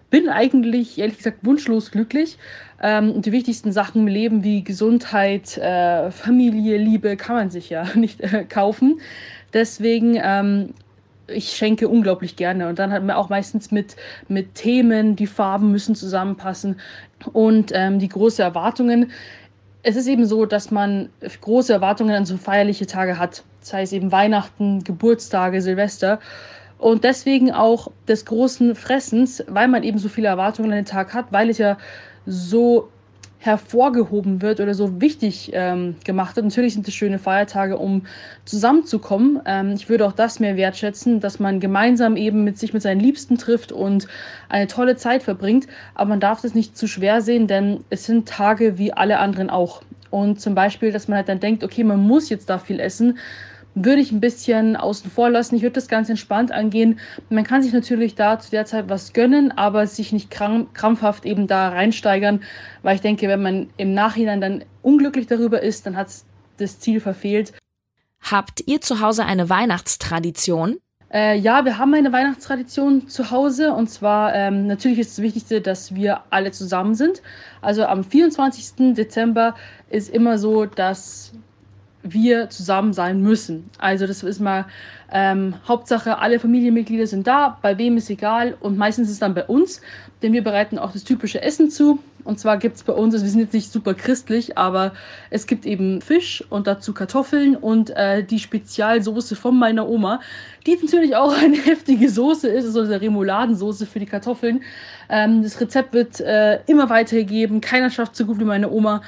bin 0.08 0.30
eigentlich, 0.30 0.98
ehrlich 0.98 1.18
gesagt, 1.18 1.38
wunschlos 1.42 1.90
glücklich. 1.90 2.38
Ähm, 2.82 3.20
die 3.20 3.32
wichtigsten 3.32 3.72
Sachen 3.72 4.02
im 4.02 4.06
Leben 4.06 4.42
wie 4.42 4.64
Gesundheit, 4.64 5.58
äh, 5.58 6.10
Familie, 6.10 6.78
Liebe 6.78 7.16
kann 7.16 7.36
man 7.36 7.50
sich 7.50 7.68
ja 7.68 7.86
nicht 7.94 8.20
äh, 8.22 8.44
kaufen. 8.44 9.00
Deswegen 9.52 10.18
ähm, 10.22 10.74
ich 11.28 11.50
schenke 11.50 11.88
unglaublich 11.88 12.36
gerne. 12.36 12.68
Und 12.68 12.78
dann 12.78 12.92
hat 12.92 13.02
man 13.04 13.16
auch 13.16 13.28
meistens 13.28 13.70
mit, 13.70 13.96
mit 14.28 14.54
Themen, 14.54 15.16
die 15.16 15.26
Farben 15.26 15.70
müssen 15.70 15.94
zusammenpassen 15.94 16.80
und 17.32 17.72
ähm, 17.74 17.98
die 17.98 18.08
große 18.08 18.42
Erwartungen. 18.42 19.10
Es 19.82 19.96
ist 19.96 20.06
eben 20.06 20.26
so, 20.26 20.46
dass 20.46 20.70
man 20.70 21.08
große 21.40 21.72
Erwartungen 21.72 22.14
an 22.14 22.24
so 22.24 22.36
feierliche 22.36 22.86
Tage 22.86 23.18
hat. 23.18 23.42
Das 23.60 23.72
heißt 23.72 23.92
eben 23.92 24.12
Weihnachten, 24.12 24.84
Geburtstage, 24.84 25.60
Silvester. 25.60 26.20
Und 26.78 27.04
deswegen 27.04 27.52
auch 27.52 27.90
des 28.06 28.24
großen 28.24 28.74
Fressens, 28.74 29.44
weil 29.48 29.68
man 29.68 29.82
eben 29.82 29.98
so 29.98 30.08
viele 30.08 30.28
Erwartungen 30.28 30.70
an 30.70 30.78
den 30.78 30.84
Tag 30.84 31.14
hat, 31.14 31.26
weil 31.30 31.50
es 31.50 31.58
ja 31.58 31.78
so 32.26 32.88
hervorgehoben 33.42 34.40
wird 34.40 34.60
oder 34.60 34.72
so 34.72 35.00
wichtig 35.00 35.50
ähm, 35.52 35.96
gemacht 36.04 36.36
wird. 36.36 36.46
Natürlich 36.46 36.74
sind 36.74 36.86
es 36.86 36.94
schöne 36.94 37.18
Feiertage, 37.18 37.76
um 37.76 38.02
zusammenzukommen. 38.44 39.40
Ähm, 39.46 39.72
ich 39.72 39.88
würde 39.88 40.06
auch 40.06 40.12
das 40.12 40.38
mehr 40.38 40.56
wertschätzen, 40.56 41.18
dass 41.18 41.40
man 41.40 41.58
gemeinsam 41.58 42.16
eben 42.16 42.44
mit 42.44 42.56
sich 42.56 42.72
mit 42.72 42.82
seinen 42.82 43.00
Liebsten 43.00 43.38
trifft 43.38 43.72
und 43.72 44.06
eine 44.48 44.68
tolle 44.68 44.94
Zeit 44.94 45.24
verbringt. 45.24 45.66
Aber 45.96 46.10
man 46.10 46.20
darf 46.20 46.40
das 46.40 46.54
nicht 46.54 46.76
zu 46.78 46.86
schwer 46.86 47.20
sehen, 47.20 47.48
denn 47.48 47.80
es 47.90 48.04
sind 48.04 48.28
Tage 48.28 48.78
wie 48.78 48.92
alle 48.92 49.18
anderen 49.18 49.50
auch. 49.50 49.82
Und 50.10 50.40
zum 50.40 50.54
Beispiel, 50.54 50.92
dass 50.92 51.08
man 51.08 51.16
halt 51.16 51.28
dann 51.28 51.40
denkt, 51.40 51.64
okay, 51.64 51.82
man 51.82 51.98
muss 51.98 52.28
jetzt 52.28 52.48
da 52.48 52.58
viel 52.58 52.78
essen 52.78 53.18
würde 53.74 54.02
ich 54.02 54.12
ein 54.12 54.20
bisschen 54.20 54.76
außen 54.76 55.10
vor 55.10 55.30
lassen. 55.30 55.56
Ich 55.56 55.62
würde 55.62 55.74
das 55.74 55.88
ganz 55.88 56.08
entspannt 56.08 56.52
angehen. 56.52 56.98
Man 57.30 57.44
kann 57.44 57.62
sich 57.62 57.72
natürlich 57.72 58.14
da 58.14 58.38
zu 58.38 58.50
der 58.50 58.66
Zeit 58.66 58.88
was 58.88 59.12
gönnen, 59.12 59.52
aber 59.52 59.86
sich 59.86 60.12
nicht 60.12 60.30
krampfhaft 60.30 61.24
eben 61.24 61.46
da 61.46 61.68
reinsteigern, 61.68 62.42
weil 62.82 62.96
ich 62.96 63.00
denke, 63.02 63.28
wenn 63.28 63.42
man 63.42 63.70
im 63.76 63.94
Nachhinein 63.94 64.40
dann 64.40 64.64
unglücklich 64.82 65.26
darüber 65.26 65.62
ist, 65.62 65.86
dann 65.86 65.96
hat 65.96 66.08
es 66.08 66.26
das 66.58 66.80
Ziel 66.80 67.00
verfehlt. 67.00 67.52
Habt 68.20 68.62
ihr 68.66 68.80
zu 68.80 69.00
Hause 69.00 69.24
eine 69.24 69.48
Weihnachtstradition? 69.48 70.78
Äh, 71.12 71.38
ja, 71.38 71.64
wir 71.64 71.76
haben 71.76 71.92
eine 71.92 72.12
Weihnachtstradition 72.12 73.08
zu 73.08 73.30
Hause 73.30 73.74
und 73.74 73.90
zwar 73.90 74.34
ähm, 74.34 74.66
natürlich 74.66 74.98
ist 74.98 75.18
das 75.18 75.22
Wichtigste, 75.22 75.60
dass 75.60 75.94
wir 75.94 76.22
alle 76.30 76.52
zusammen 76.52 76.94
sind. 76.94 77.20
Also 77.60 77.84
am 77.84 78.02
24. 78.02 78.94
Dezember 78.94 79.54
ist 79.90 80.08
immer 80.08 80.38
so, 80.38 80.64
dass 80.64 81.32
wir 82.02 82.50
zusammen 82.50 82.92
sein 82.92 83.20
müssen. 83.20 83.70
Also 83.78 84.06
das 84.06 84.22
ist 84.22 84.40
mal 84.40 84.66
ähm, 85.12 85.54
Hauptsache, 85.66 86.18
alle 86.18 86.38
Familienmitglieder 86.38 87.06
sind 87.06 87.26
da, 87.26 87.58
bei 87.62 87.78
wem 87.78 87.96
ist 87.96 88.10
egal 88.10 88.56
und 88.60 88.76
meistens 88.78 89.08
ist 89.08 89.14
es 89.14 89.20
dann 89.20 89.34
bei 89.34 89.44
uns, 89.44 89.80
denn 90.22 90.32
wir 90.32 90.42
bereiten 90.42 90.78
auch 90.78 90.92
das 90.92 91.04
typische 91.04 91.42
Essen 91.42 91.70
zu. 91.70 91.98
Und 92.24 92.38
zwar 92.38 92.56
gibt 92.58 92.76
es 92.76 92.82
bei 92.82 92.92
uns, 92.92 93.14
also 93.14 93.24
wir 93.24 93.30
sind 93.30 93.40
jetzt 93.40 93.52
nicht 93.52 93.72
super 93.72 93.94
christlich, 93.94 94.56
aber 94.56 94.92
es 95.30 95.46
gibt 95.46 95.66
eben 95.66 96.00
Fisch 96.00 96.44
und 96.50 96.66
dazu 96.66 96.92
Kartoffeln 96.92 97.56
und 97.56 97.90
äh, 97.90 98.22
die 98.22 98.38
Spezialsoße 98.38 99.36
von 99.36 99.58
meiner 99.58 99.88
Oma, 99.88 100.20
die 100.66 100.78
natürlich 100.80 101.16
auch 101.16 101.36
eine 101.42 101.56
heftige 101.56 102.08
Soße 102.08 102.48
ist, 102.48 102.64
also 102.66 102.80
eine 102.82 103.00
Remouladensoße 103.00 103.86
für 103.86 103.98
die 103.98 104.06
Kartoffeln. 104.06 104.62
Ähm, 105.08 105.42
das 105.42 105.60
Rezept 105.60 105.92
wird 105.94 106.20
äh, 106.20 106.60
immer 106.66 106.88
weitergegeben, 106.90 107.60
keiner 107.60 107.90
schafft 107.90 108.16
so 108.16 108.26
gut 108.26 108.38
wie 108.38 108.44
meine 108.44 108.70
Oma. 108.70 109.02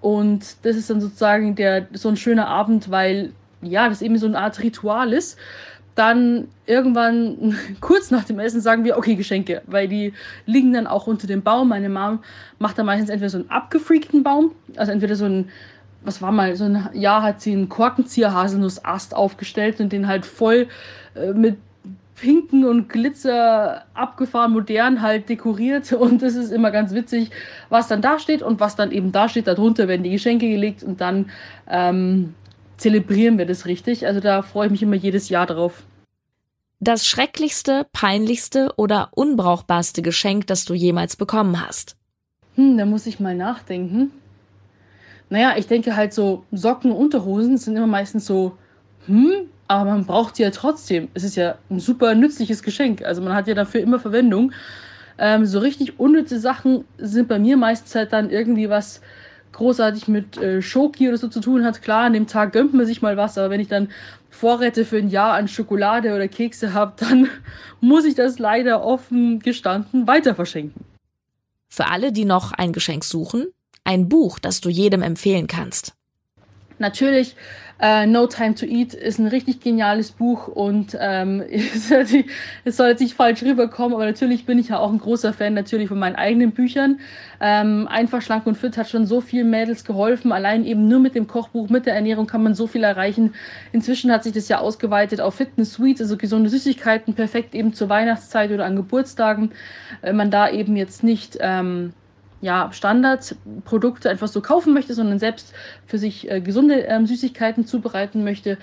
Und 0.00 0.64
das 0.64 0.76
ist 0.76 0.90
dann 0.90 1.00
sozusagen 1.00 1.54
der, 1.54 1.88
so 1.92 2.08
ein 2.08 2.16
schöner 2.16 2.46
Abend, 2.46 2.90
weil 2.90 3.32
ja, 3.62 3.88
das 3.88 4.02
eben 4.02 4.18
so 4.18 4.26
eine 4.26 4.38
Art 4.38 4.62
Ritual 4.62 5.12
ist. 5.12 5.38
Dann 5.96 6.46
irgendwann 6.66 7.56
kurz 7.80 8.12
nach 8.12 8.24
dem 8.24 8.38
Essen 8.38 8.60
sagen 8.60 8.84
wir, 8.84 8.96
okay, 8.96 9.16
Geschenke, 9.16 9.62
weil 9.66 9.88
die 9.88 10.12
liegen 10.46 10.72
dann 10.72 10.86
auch 10.86 11.08
unter 11.08 11.26
dem 11.26 11.42
Baum. 11.42 11.70
Meine 11.70 11.88
Mom 11.88 12.20
macht 12.60 12.78
dann 12.78 12.86
meistens 12.86 13.10
entweder 13.10 13.30
so 13.30 13.38
einen 13.38 13.50
abgefreakten 13.50 14.22
Baum, 14.22 14.52
also 14.76 14.92
entweder 14.92 15.16
so 15.16 15.24
ein, 15.24 15.48
was 16.02 16.22
war 16.22 16.30
mal, 16.30 16.54
so 16.54 16.64
ein 16.64 16.88
Jahr 16.92 17.22
hat 17.22 17.40
sie 17.40 17.52
einen 17.52 17.68
Korkenzieher-Haselnuss-Ast 17.68 19.16
aufgestellt 19.16 19.80
und 19.80 19.92
den 19.92 20.06
halt 20.06 20.24
voll 20.24 20.68
äh, 21.16 21.32
mit 21.32 21.56
pinken 22.16 22.64
und 22.64 22.88
Glitzer 22.88 23.84
abgefahren 23.94 24.52
modern 24.52 25.02
halt 25.02 25.28
dekoriert 25.28 25.92
und 25.92 26.22
das 26.22 26.34
ist 26.34 26.50
immer 26.50 26.70
ganz 26.70 26.92
witzig, 26.92 27.30
was 27.68 27.88
dann 27.88 28.02
da 28.02 28.18
steht 28.18 28.42
und 28.42 28.60
was 28.60 28.76
dann 28.76 28.90
eben 28.90 29.12
da 29.12 29.28
steht. 29.28 29.46
Darunter 29.46 29.88
werden 29.88 30.02
die 30.02 30.10
Geschenke 30.10 30.48
gelegt 30.48 30.82
und 30.82 31.00
dann 31.00 31.30
ähm, 31.68 32.34
zelebrieren 32.76 33.38
wir 33.38 33.46
das 33.46 33.66
richtig. 33.66 34.06
Also 34.06 34.20
da 34.20 34.42
freue 34.42 34.66
ich 34.66 34.72
mich 34.72 34.82
immer 34.82 34.96
jedes 34.96 35.28
Jahr 35.28 35.46
drauf. 35.46 35.82
Das 36.78 37.06
schrecklichste, 37.06 37.86
peinlichste 37.92 38.72
oder 38.76 39.08
unbrauchbarste 39.12 40.02
Geschenk, 40.02 40.46
das 40.46 40.66
du 40.66 40.74
jemals 40.74 41.16
bekommen 41.16 41.66
hast? 41.66 41.96
Hm, 42.54 42.76
da 42.76 42.84
muss 42.84 43.06
ich 43.06 43.18
mal 43.18 43.34
nachdenken. 43.34 44.10
Naja, 45.30 45.54
ich 45.56 45.66
denke 45.66 45.96
halt 45.96 46.12
so 46.12 46.44
Socken, 46.52 46.92
Unterhosen 46.92 47.56
sind 47.56 47.76
immer 47.76 47.86
meistens 47.86 48.26
so, 48.26 48.56
hm, 49.06 49.48
aber 49.68 49.90
man 49.90 50.04
braucht 50.04 50.36
sie 50.36 50.42
ja 50.42 50.50
trotzdem. 50.50 51.08
Es 51.14 51.24
ist 51.24 51.36
ja 51.36 51.56
ein 51.70 51.80
super 51.80 52.14
nützliches 52.14 52.62
Geschenk. 52.62 53.02
Also 53.02 53.22
man 53.22 53.34
hat 53.34 53.48
ja 53.48 53.54
dafür 53.54 53.80
immer 53.80 53.98
Verwendung. 53.98 54.52
Ähm, 55.18 55.46
so 55.46 55.58
richtig 55.58 55.98
unnütze 55.98 56.38
Sachen 56.38 56.84
sind 56.98 57.28
bei 57.28 57.38
mir 57.38 57.56
meistens 57.56 57.94
halt 57.94 58.12
dann 58.12 58.30
irgendwie 58.30 58.68
was, 58.68 59.00
großartig 59.52 60.08
mit 60.08 60.36
äh, 60.36 60.62
Schoki 60.62 61.08
oder 61.08 61.16
so 61.16 61.28
zu 61.28 61.40
tun 61.40 61.64
hat. 61.64 61.82
Klar, 61.82 62.04
an 62.04 62.12
dem 62.12 62.26
Tag 62.26 62.52
gönnt 62.52 62.74
man 62.74 62.86
sich 62.86 63.02
mal 63.02 63.16
was, 63.16 63.38
aber 63.38 63.50
wenn 63.50 63.60
ich 63.60 63.68
dann 63.68 63.88
Vorräte 64.30 64.84
für 64.84 64.98
ein 64.98 65.08
Jahr 65.08 65.34
an 65.34 65.48
Schokolade 65.48 66.14
oder 66.14 66.28
Kekse 66.28 66.74
habe, 66.74 66.94
dann 67.00 67.28
muss 67.80 68.04
ich 68.04 68.14
das 68.14 68.38
leider 68.38 68.84
offen 68.84 69.40
gestanden 69.40 70.06
weiter 70.06 70.34
verschenken. 70.34 70.84
Für 71.68 71.88
alle, 71.88 72.12
die 72.12 72.24
noch 72.24 72.52
ein 72.52 72.72
Geschenk 72.72 73.04
suchen, 73.04 73.46
ein 73.84 74.08
Buch, 74.08 74.38
das 74.38 74.60
du 74.60 74.68
jedem 74.68 75.02
empfehlen 75.02 75.46
kannst. 75.46 75.94
Natürlich 76.78 77.36
Uh, 77.78 78.06
no 78.06 78.26
Time 78.26 78.54
to 78.54 78.64
Eat 78.64 78.94
ist 78.94 79.18
ein 79.18 79.26
richtig 79.26 79.60
geniales 79.60 80.10
Buch 80.10 80.48
und 80.48 80.96
ähm, 80.98 81.42
es 82.64 82.76
soll 82.78 82.88
jetzt 82.88 83.00
nicht 83.00 83.12
falsch 83.12 83.42
rüberkommen, 83.42 83.92
aber 83.92 84.06
natürlich 84.06 84.46
bin 84.46 84.58
ich 84.58 84.68
ja 84.68 84.78
auch 84.78 84.90
ein 84.90 84.98
großer 84.98 85.34
Fan 85.34 85.52
natürlich 85.52 85.88
von 85.88 85.98
meinen 85.98 86.16
eigenen 86.16 86.52
Büchern. 86.52 87.00
Ähm, 87.38 87.86
Einfach 87.86 88.22
schlank 88.22 88.46
und 88.46 88.56
fit 88.56 88.78
hat 88.78 88.88
schon 88.88 89.04
so 89.04 89.20
vielen 89.20 89.50
Mädels 89.50 89.84
geholfen. 89.84 90.32
Allein 90.32 90.64
eben 90.64 90.88
nur 90.88 91.00
mit 91.00 91.14
dem 91.14 91.26
Kochbuch, 91.26 91.68
mit 91.68 91.84
der 91.84 91.94
Ernährung 91.94 92.26
kann 92.26 92.42
man 92.42 92.54
so 92.54 92.66
viel 92.66 92.82
erreichen. 92.82 93.34
Inzwischen 93.72 94.10
hat 94.10 94.24
sich 94.24 94.32
das 94.32 94.48
ja 94.48 94.58
ausgeweitet 94.58 95.20
auf 95.20 95.34
Fitness 95.34 95.74
Sweets, 95.74 96.00
also 96.00 96.16
gesunde 96.16 96.48
Süßigkeiten, 96.48 97.12
perfekt 97.12 97.54
eben 97.54 97.74
zur 97.74 97.90
Weihnachtszeit 97.90 98.52
oder 98.52 98.64
an 98.64 98.76
Geburtstagen. 98.76 99.50
Wenn 100.00 100.16
man 100.16 100.30
da 100.30 100.48
eben 100.48 100.76
jetzt 100.76 101.04
nicht 101.04 101.36
ähm, 101.40 101.92
ja, 102.40 102.70
Standardprodukte 102.72 104.10
einfach 104.10 104.28
so 104.28 104.40
kaufen 104.40 104.74
möchte, 104.74 104.94
sondern 104.94 105.18
selbst 105.18 105.54
für 105.86 105.98
sich 105.98 106.30
äh, 106.30 106.40
gesunde 106.40 106.80
ähm, 106.80 107.06
Süßigkeiten 107.06 107.66
zubereiten 107.66 108.24
möchte. 108.24 108.58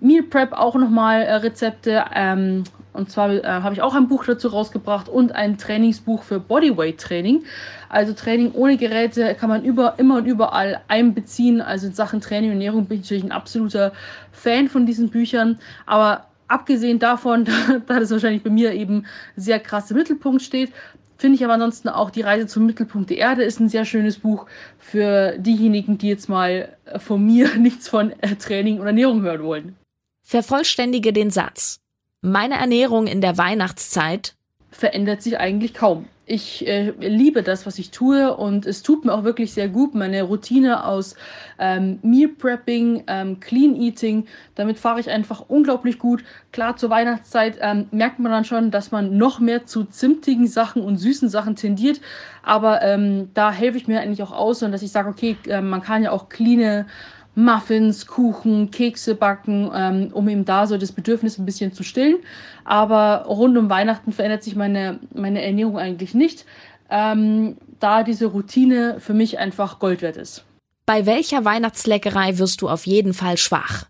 Meal 0.00 0.22
Prep 0.22 0.52
auch 0.52 0.74
nochmal 0.76 1.22
äh, 1.22 1.34
Rezepte. 1.34 2.04
Ähm, 2.14 2.64
und 2.94 3.10
zwar 3.10 3.30
äh, 3.30 3.42
habe 3.44 3.74
ich 3.74 3.82
auch 3.82 3.94
ein 3.94 4.08
Buch 4.08 4.24
dazu 4.24 4.48
rausgebracht 4.48 5.08
und 5.08 5.32
ein 5.32 5.58
Trainingsbuch 5.58 6.22
für 6.22 6.40
Bodyweight 6.40 6.98
Training. 6.98 7.44
Also 7.88 8.12
Training 8.12 8.52
ohne 8.52 8.76
Geräte 8.76 9.34
kann 9.34 9.48
man 9.48 9.62
über, 9.62 9.94
immer 9.98 10.16
und 10.16 10.26
überall 10.26 10.80
einbeziehen. 10.88 11.60
Also 11.60 11.88
in 11.88 11.92
Sachen 11.92 12.20
Training 12.20 12.50
und 12.50 12.56
Ernährung 12.56 12.86
bin 12.86 12.98
ich 12.98 13.04
natürlich 13.04 13.24
ein 13.24 13.32
absoluter 13.32 13.92
Fan 14.32 14.68
von 14.68 14.86
diesen 14.86 15.10
Büchern. 15.10 15.58
Aber 15.86 16.26
abgesehen 16.48 16.98
davon, 16.98 17.44
da 17.86 18.00
das 18.00 18.10
wahrscheinlich 18.10 18.42
bei 18.42 18.50
mir 18.50 18.72
eben 18.72 19.04
sehr 19.36 19.60
krass 19.60 19.90
im 19.90 19.98
Mittelpunkt 19.98 20.42
steht, 20.42 20.72
Finde 21.18 21.34
ich 21.34 21.44
aber 21.44 21.54
ansonsten 21.54 21.88
auch 21.88 22.10
Die 22.10 22.20
Reise 22.20 22.46
zum 22.46 22.64
Mittelpunkt 22.64 23.10
der 23.10 23.18
Erde 23.18 23.42
ist 23.42 23.58
ein 23.58 23.68
sehr 23.68 23.84
schönes 23.84 24.20
Buch 24.20 24.46
für 24.78 25.36
diejenigen, 25.36 25.98
die 25.98 26.08
jetzt 26.08 26.28
mal 26.28 26.76
von 26.96 27.26
mir 27.26 27.54
nichts 27.58 27.88
von 27.88 28.12
äh, 28.22 28.36
Training 28.36 28.78
und 28.78 28.86
Ernährung 28.86 29.22
hören 29.22 29.42
wollen. 29.42 29.76
Vervollständige 30.22 31.12
den 31.12 31.30
Satz. 31.30 31.80
Meine 32.20 32.54
Ernährung 32.54 33.08
in 33.08 33.20
der 33.20 33.36
Weihnachtszeit 33.36 34.36
verändert 34.78 35.22
sich 35.22 35.38
eigentlich 35.38 35.74
kaum 35.74 36.06
ich 36.28 36.66
äh, 36.66 36.90
liebe 37.00 37.42
das, 37.42 37.66
was 37.66 37.78
ich 37.78 37.90
tue 37.90 38.36
und 38.36 38.66
es 38.66 38.82
tut 38.82 39.04
mir 39.04 39.12
auch 39.12 39.24
wirklich 39.24 39.52
sehr 39.52 39.68
gut. 39.68 39.94
Meine 39.94 40.22
Routine 40.22 40.84
aus 40.84 41.16
ähm, 41.58 41.98
Meal 42.02 42.28
Prepping, 42.28 43.04
ähm, 43.06 43.40
Clean 43.40 43.74
Eating, 43.74 44.26
damit 44.54 44.78
fahre 44.78 45.00
ich 45.00 45.08
einfach 45.10 45.44
unglaublich 45.48 45.98
gut. 45.98 46.22
Klar, 46.52 46.76
zur 46.76 46.90
Weihnachtszeit 46.90 47.58
ähm, 47.60 47.86
merkt 47.90 48.18
man 48.18 48.30
dann 48.30 48.44
schon, 48.44 48.70
dass 48.70 48.90
man 48.90 49.16
noch 49.16 49.40
mehr 49.40 49.66
zu 49.66 49.84
zimtigen 49.84 50.46
Sachen 50.46 50.82
und 50.82 50.98
süßen 50.98 51.28
Sachen 51.28 51.56
tendiert. 51.56 52.00
Aber 52.42 52.82
ähm, 52.82 53.30
da 53.34 53.50
helfe 53.50 53.78
ich 53.78 53.88
mir 53.88 54.00
eigentlich 54.00 54.22
auch 54.22 54.32
aus 54.32 54.62
und 54.62 54.72
dass 54.72 54.82
ich 54.82 54.92
sage, 54.92 55.08
okay, 55.08 55.36
äh, 55.46 55.62
man 55.62 55.82
kann 55.82 56.02
ja 56.02 56.12
auch 56.12 56.28
clean 56.28 56.86
Muffins, 57.38 58.06
Kuchen, 58.08 58.72
Kekse 58.72 59.14
backen, 59.14 59.70
ähm, 59.72 60.10
um 60.12 60.28
eben 60.28 60.44
da 60.44 60.66
so 60.66 60.76
das 60.76 60.90
Bedürfnis 60.90 61.38
ein 61.38 61.46
bisschen 61.46 61.72
zu 61.72 61.84
stillen. 61.84 62.16
Aber 62.64 63.26
rund 63.26 63.56
um 63.56 63.70
Weihnachten 63.70 64.10
verändert 64.10 64.42
sich 64.42 64.56
meine, 64.56 64.98
meine 65.14 65.40
Ernährung 65.40 65.78
eigentlich 65.78 66.14
nicht, 66.14 66.44
ähm, 66.90 67.56
da 67.78 68.02
diese 68.02 68.26
Routine 68.26 68.96
für 68.98 69.14
mich 69.14 69.38
einfach 69.38 69.78
Gold 69.78 70.02
wert 70.02 70.16
ist. 70.16 70.44
Bei 70.84 71.06
welcher 71.06 71.44
Weihnachtsleckerei 71.44 72.38
wirst 72.38 72.60
du 72.60 72.68
auf 72.68 72.86
jeden 72.88 73.14
Fall 73.14 73.36
schwach? 73.36 73.86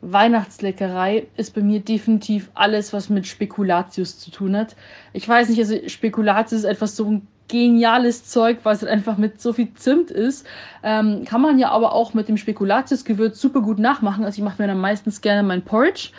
Weihnachtsleckerei 0.00 1.26
ist 1.36 1.54
bei 1.54 1.60
mir 1.60 1.80
definitiv 1.80 2.50
alles, 2.54 2.94
was 2.94 3.10
mit 3.10 3.26
Spekulatius 3.26 4.18
zu 4.18 4.30
tun 4.30 4.56
hat. 4.56 4.76
Ich 5.12 5.28
weiß 5.28 5.50
nicht, 5.50 5.58
also 5.58 5.76
Spekulatius 5.88 6.60
ist 6.60 6.64
etwas 6.64 6.96
so 6.96 7.04
ein 7.04 7.26
geniales 7.50 8.24
Zeug, 8.24 8.58
was 8.62 8.84
einfach 8.84 9.18
mit 9.18 9.40
so 9.40 9.52
viel 9.52 9.74
Zimt 9.74 10.10
ist. 10.10 10.46
Ähm, 10.82 11.24
kann 11.24 11.42
man 11.42 11.58
ja 11.58 11.70
aber 11.70 11.92
auch 11.92 12.14
mit 12.14 12.28
dem 12.28 12.36
Spekulatiusgewürz 12.36 13.40
super 13.40 13.60
gut 13.60 13.78
nachmachen. 13.78 14.24
Also 14.24 14.38
ich 14.38 14.44
mache 14.44 14.62
mir 14.62 14.68
dann 14.68 14.80
meistens 14.80 15.20
gerne 15.20 15.42
mein 15.42 15.62
Porridge 15.62 16.10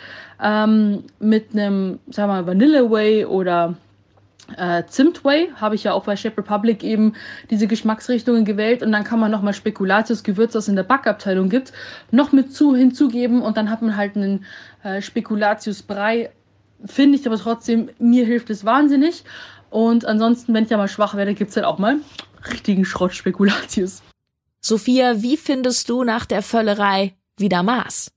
ähm, 0.42 1.04
mit 1.18 1.52
einem, 1.52 1.98
sagen 2.10 2.30
wir 2.30 2.42
mal, 2.42 2.46
Vanilla 2.46 2.90
Whey 2.90 3.24
oder 3.24 3.74
äh, 4.56 4.84
Zimtway 4.86 5.50
habe 5.56 5.74
ich 5.74 5.84
ja 5.84 5.92
auch 5.92 6.04
bei 6.04 6.16
Chef 6.16 6.36
Republic 6.36 6.82
eben 6.84 7.14
diese 7.50 7.66
Geschmacksrichtungen 7.66 8.44
gewählt 8.44 8.82
und 8.82 8.92
dann 8.92 9.04
kann 9.04 9.20
man 9.20 9.30
nochmal 9.30 9.54
Spekulatius-Gewürz, 9.54 10.52
das 10.52 10.68
in 10.68 10.76
der 10.76 10.82
Backabteilung 10.82 11.48
gibt, 11.48 11.72
noch 12.10 12.32
mit 12.32 12.52
zu 12.52 12.74
hinzugeben 12.74 13.40
und 13.40 13.56
dann 13.56 13.70
hat 13.70 13.82
man 13.82 13.96
halt 13.96 14.16
einen 14.16 14.44
äh, 14.82 15.00
Spekulatius-Brei. 15.00 16.30
Finde 16.84 17.16
ich 17.16 17.26
aber 17.26 17.38
trotzdem, 17.38 17.90
mir 17.98 18.26
hilft 18.26 18.50
es 18.50 18.64
wahnsinnig. 18.64 19.24
Und 19.72 20.04
ansonsten, 20.04 20.52
wenn 20.52 20.64
ich 20.64 20.70
ja 20.70 20.76
mal 20.76 20.86
schwach 20.86 21.14
werde, 21.14 21.34
gibt 21.34 21.50
es 21.50 21.56
halt 21.56 21.64
auch 21.64 21.78
mal 21.78 21.96
richtigen 22.50 22.84
Schrott-Spekulatius. 22.84 24.02
Sophia, 24.60 25.22
wie 25.22 25.38
findest 25.38 25.88
du 25.88 26.04
nach 26.04 26.26
der 26.26 26.42
Völlerei 26.42 27.14
wieder 27.38 27.62
Maß? 27.62 28.12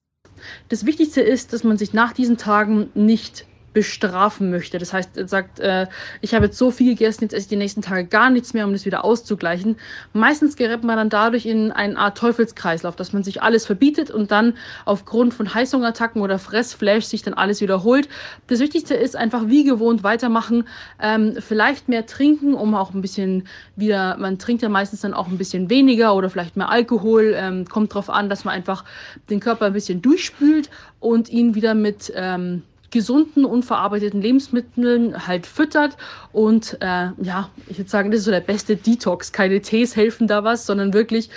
Das 0.69 0.85
Wichtigste 0.85 1.21
ist, 1.21 1.53
dass 1.53 1.63
man 1.63 1.77
sich 1.77 1.93
nach 1.93 2.11
diesen 2.11 2.37
Tagen 2.37 2.89
nicht 2.93 3.45
bestrafen 3.75 4.49
möchte. 4.49 4.79
Das 4.79 4.93
heißt, 4.93 5.17
er 5.17 5.27
sagt, 5.27 5.59
äh, 5.59 5.85
ich 6.21 6.33
habe 6.33 6.45
jetzt 6.45 6.57
so 6.57 6.71
viel 6.71 6.93
gegessen, 6.93 7.25
jetzt 7.25 7.33
esse 7.33 7.41
ich 7.41 7.49
die 7.49 7.57
nächsten 7.57 7.81
Tage 7.81 8.05
gar 8.05 8.29
nichts 8.29 8.53
mehr, 8.53 8.65
um 8.65 8.71
das 8.71 8.85
wieder 8.85 9.03
auszugleichen. 9.03 9.75
Meistens 10.13 10.55
gerät 10.55 10.85
man 10.85 10.95
dann 10.95 11.09
dadurch 11.09 11.45
in 11.45 11.73
eine 11.73 11.97
Art 11.97 12.17
Teufelskreislauf, 12.17 12.95
dass 12.95 13.11
man 13.11 13.23
sich 13.23 13.43
alles 13.43 13.65
verbietet 13.65 14.09
und 14.09 14.31
dann 14.31 14.53
aufgrund 14.85 15.33
von 15.33 15.53
Heißhungerattacken 15.53 16.21
oder 16.21 16.39
Fressflash 16.39 17.03
sich 17.03 17.21
dann 17.21 17.33
alles 17.33 17.59
wiederholt. 17.59 18.07
Das 18.47 18.61
Wichtigste 18.61 18.93
ist 18.93 19.17
einfach 19.17 19.47
wie 19.47 19.65
gewohnt 19.65 20.03
weitermachen, 20.03 20.63
ähm, 21.01 21.35
vielleicht 21.39 21.89
mehr 21.89 22.05
trinken, 22.05 22.53
um 22.53 22.75
auch 22.75 22.93
ein 22.93 23.01
bisschen 23.01 23.45
wieder, 23.75 24.15
man 24.17 24.39
trinkt 24.39 24.63
ja 24.63 24.69
meistens 24.69 25.01
dann 25.01 25.13
auch 25.13 25.27
ein 25.27 25.37
bisschen 25.37 25.69
weniger 25.69 26.15
oder 26.15 26.29
vielleicht 26.29 26.55
mehr 26.55 26.69
Alkohol, 26.69 27.35
ähm, 27.35 27.65
kommt 27.65 27.91
darauf 27.91 28.09
an, 28.09 28.29
dass 28.29 28.45
man 28.45 28.53
einfach 28.53 28.85
den 29.29 29.41
Körper 29.41 29.65
ein 29.65 29.73
bisschen 29.73 30.01
durchspült 30.01 30.69
und 31.01 31.27
ihn 31.27 31.55
wieder 31.55 31.73
mit 31.73 32.13
ähm, 32.15 32.63
gesunden, 32.91 33.45
unverarbeiteten 33.45 34.21
Lebensmitteln 34.21 35.27
halt 35.27 35.45
füttert. 35.45 35.97
Und 36.31 36.77
äh, 36.81 37.09
ja, 37.21 37.49
ich 37.67 37.77
würde 37.77 37.89
sagen, 37.89 38.11
das 38.11 38.19
ist 38.19 38.25
so 38.25 38.31
der 38.31 38.41
beste 38.41 38.75
Detox. 38.75 39.31
Keine 39.31 39.61
Tees 39.61 39.95
helfen 39.95 40.27
da 40.27 40.43
was, 40.43 40.65
sondern 40.65 40.93
wirklich 40.93 41.29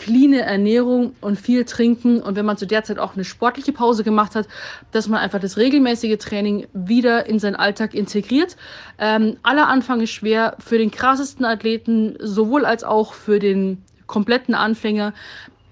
cleane 0.00 0.40
Ernährung 0.40 1.14
und 1.20 1.38
viel 1.38 1.64
trinken. 1.66 2.22
Und 2.22 2.34
wenn 2.34 2.46
man 2.46 2.56
zu 2.56 2.66
der 2.66 2.84
Zeit 2.84 2.98
auch 2.98 3.14
eine 3.14 3.24
sportliche 3.24 3.72
Pause 3.72 4.02
gemacht 4.02 4.34
hat, 4.34 4.48
dass 4.92 5.08
man 5.08 5.20
einfach 5.20 5.40
das 5.40 5.58
regelmäßige 5.58 6.16
Training 6.16 6.66
wieder 6.72 7.26
in 7.26 7.38
seinen 7.38 7.56
Alltag 7.56 7.94
integriert. 7.94 8.56
Ähm, 8.98 9.36
aller 9.42 9.68
Anfang 9.68 10.00
ist 10.00 10.10
schwer 10.10 10.56
für 10.58 10.78
den 10.78 10.90
krassesten 10.90 11.44
Athleten, 11.44 12.16
sowohl 12.18 12.64
als 12.64 12.82
auch 12.82 13.12
für 13.12 13.38
den 13.38 13.82
kompletten 14.06 14.54
Anfänger. 14.54 15.12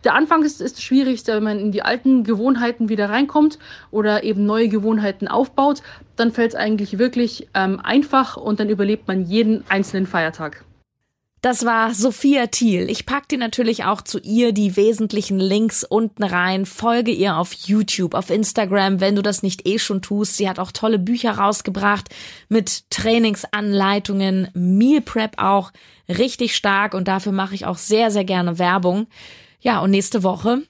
Der 0.04 0.14
Anfang 0.14 0.42
ist, 0.42 0.60
ist 0.60 0.76
das 0.76 0.82
Schwierigste, 0.82 1.34
wenn 1.34 1.42
man 1.42 1.58
in 1.58 1.72
die 1.72 1.82
alten 1.82 2.24
Gewohnheiten 2.24 2.88
wieder 2.88 3.10
reinkommt 3.10 3.58
oder 3.90 4.22
eben 4.22 4.46
neue 4.46 4.68
Gewohnheiten 4.68 5.28
aufbaut. 5.28 5.82
Dann 6.16 6.32
fällt 6.32 6.52
es 6.52 6.56
eigentlich 6.56 6.98
wirklich 6.98 7.48
ähm, 7.54 7.80
einfach 7.82 8.36
und 8.36 8.60
dann 8.60 8.68
überlebt 8.68 9.08
man 9.08 9.24
jeden 9.24 9.64
einzelnen 9.68 10.06
Feiertag. 10.06 10.64
Das 11.40 11.64
war 11.64 11.94
Sophia 11.94 12.48
Thiel. 12.48 12.90
Ich 12.90 13.06
pack 13.06 13.28
dir 13.28 13.38
natürlich 13.38 13.84
auch 13.84 14.02
zu 14.02 14.18
ihr 14.18 14.52
die 14.52 14.76
wesentlichen 14.76 15.38
Links 15.38 15.84
unten 15.84 16.24
rein. 16.24 16.66
Folge 16.66 17.12
ihr 17.12 17.36
auf 17.36 17.52
YouTube, 17.52 18.14
auf 18.14 18.30
Instagram, 18.30 19.00
wenn 19.00 19.14
du 19.14 19.22
das 19.22 19.44
nicht 19.44 19.64
eh 19.64 19.78
schon 19.78 20.02
tust. 20.02 20.36
Sie 20.36 20.48
hat 20.48 20.58
auch 20.58 20.72
tolle 20.72 20.98
Bücher 20.98 21.30
rausgebracht 21.38 22.08
mit 22.48 22.90
Trainingsanleitungen, 22.90 24.48
Meal 24.54 25.00
Prep 25.00 25.34
auch 25.36 25.70
richtig 26.08 26.56
stark 26.56 26.92
und 26.92 27.06
dafür 27.06 27.30
mache 27.30 27.54
ich 27.54 27.66
auch 27.66 27.78
sehr, 27.78 28.10
sehr 28.10 28.24
gerne 28.24 28.58
Werbung. 28.58 29.06
Ja, 29.60 29.80
und 29.80 29.90
nächste 29.90 30.22
Woche 30.22 30.62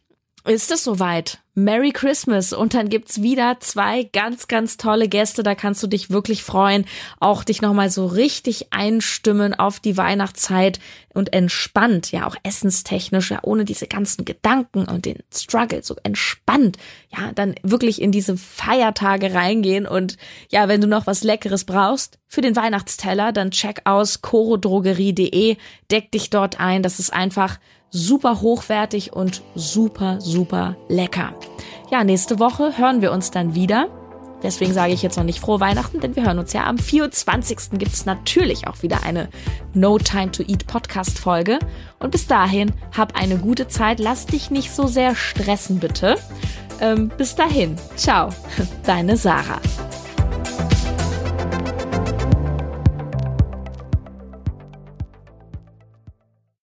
ist 0.44 0.70
es 0.70 0.84
soweit. 0.84 1.40
Merry 1.64 1.90
Christmas. 1.90 2.52
Und 2.52 2.74
dann 2.74 2.88
gibt's 2.88 3.22
wieder 3.22 3.58
zwei 3.60 4.04
ganz, 4.04 4.48
ganz 4.48 4.76
tolle 4.76 5.08
Gäste. 5.08 5.42
Da 5.42 5.54
kannst 5.54 5.82
du 5.82 5.86
dich 5.86 6.10
wirklich 6.10 6.44
freuen. 6.44 6.84
Auch 7.18 7.42
dich 7.42 7.62
nochmal 7.62 7.90
so 7.90 8.06
richtig 8.06 8.72
einstimmen 8.72 9.54
auf 9.54 9.80
die 9.80 9.96
Weihnachtszeit 9.96 10.78
und 11.12 11.32
entspannt. 11.32 12.12
Ja, 12.12 12.26
auch 12.26 12.36
essenstechnisch. 12.42 13.30
Ja, 13.30 13.40
ohne 13.42 13.64
diese 13.64 13.88
ganzen 13.88 14.24
Gedanken 14.24 14.84
und 14.84 15.04
den 15.04 15.18
Struggle. 15.34 15.82
So 15.82 15.96
entspannt. 16.02 16.76
Ja, 17.16 17.32
dann 17.32 17.56
wirklich 17.62 18.00
in 18.00 18.12
diese 18.12 18.36
Feiertage 18.36 19.34
reingehen. 19.34 19.86
Und 19.86 20.16
ja, 20.50 20.68
wenn 20.68 20.80
du 20.80 20.86
noch 20.86 21.06
was 21.06 21.24
Leckeres 21.24 21.64
brauchst 21.64 22.18
für 22.28 22.40
den 22.40 22.56
Weihnachtsteller, 22.56 23.32
dann 23.32 23.50
check 23.50 23.82
aus 23.84 24.22
chorodrogerie.de. 24.22 25.56
Deck 25.90 26.12
dich 26.12 26.30
dort 26.30 26.60
ein. 26.60 26.82
Das 26.82 27.00
ist 27.00 27.12
einfach 27.12 27.58
super 27.90 28.40
hochwertig 28.40 29.12
und 29.12 29.42
super, 29.54 30.20
super 30.20 30.76
lecker. 30.88 31.34
Ja, 31.90 32.04
nächste 32.04 32.38
Woche 32.38 32.76
hören 32.76 33.00
wir 33.00 33.12
uns 33.12 33.30
dann 33.30 33.54
wieder. 33.54 33.88
Deswegen 34.42 34.72
sage 34.72 34.92
ich 34.92 35.02
jetzt 35.02 35.16
noch 35.16 35.24
nicht 35.24 35.40
frohe 35.40 35.58
Weihnachten, 35.58 36.00
denn 36.00 36.14
wir 36.14 36.24
hören 36.24 36.38
uns 36.38 36.52
ja 36.52 36.64
am 36.66 36.78
24. 36.78 37.78
gibt 37.78 37.92
es 37.92 38.06
natürlich 38.06 38.68
auch 38.68 38.82
wieder 38.82 39.02
eine 39.02 39.28
No 39.74 39.98
Time 39.98 40.30
to 40.30 40.44
Eat 40.44 40.66
Podcast 40.66 41.18
Folge. 41.18 41.58
Und 41.98 42.12
bis 42.12 42.26
dahin, 42.26 42.72
hab 42.96 43.18
eine 43.18 43.38
gute 43.38 43.66
Zeit, 43.66 43.98
lass 43.98 44.26
dich 44.26 44.50
nicht 44.50 44.70
so 44.70 44.86
sehr 44.86 45.16
stressen, 45.16 45.80
bitte. 45.80 46.16
Ähm, 46.80 47.10
bis 47.16 47.34
dahin, 47.34 47.76
ciao, 47.96 48.28
deine 48.86 49.16
Sarah. 49.16 49.60